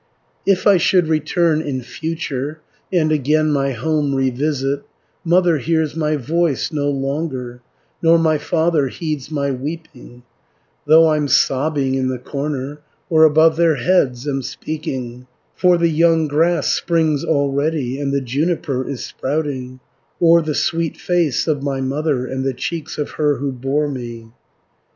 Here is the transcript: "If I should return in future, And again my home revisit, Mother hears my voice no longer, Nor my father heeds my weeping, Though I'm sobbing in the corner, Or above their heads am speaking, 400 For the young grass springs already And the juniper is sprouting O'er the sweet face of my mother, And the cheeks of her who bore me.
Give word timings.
"If 0.47 0.65
I 0.65 0.77
should 0.77 1.07
return 1.07 1.61
in 1.61 1.81
future, 1.83 2.59
And 2.91 3.11
again 3.11 3.51
my 3.51 3.73
home 3.73 4.15
revisit, 4.15 4.81
Mother 5.23 5.59
hears 5.59 5.95
my 5.95 6.15
voice 6.15 6.71
no 6.71 6.89
longer, 6.89 7.61
Nor 8.01 8.17
my 8.17 8.39
father 8.39 8.87
heeds 8.87 9.29
my 9.29 9.51
weeping, 9.51 10.23
Though 10.87 11.09
I'm 11.11 11.27
sobbing 11.27 11.93
in 11.93 12.07
the 12.07 12.17
corner, 12.17 12.81
Or 13.11 13.25
above 13.25 13.57
their 13.57 13.75
heads 13.75 14.27
am 14.27 14.41
speaking, 14.41 15.27
400 15.53 15.55
For 15.55 15.77
the 15.77 15.91
young 15.95 16.27
grass 16.27 16.73
springs 16.73 17.23
already 17.23 17.99
And 17.99 18.11
the 18.11 18.21
juniper 18.21 18.89
is 18.89 19.05
sprouting 19.05 19.81
O'er 20.19 20.41
the 20.41 20.55
sweet 20.55 20.97
face 20.97 21.47
of 21.47 21.61
my 21.61 21.79
mother, 21.79 22.25
And 22.25 22.43
the 22.43 22.55
cheeks 22.55 22.97
of 22.97 23.11
her 23.11 23.35
who 23.35 23.51
bore 23.51 23.87
me. 23.87 24.31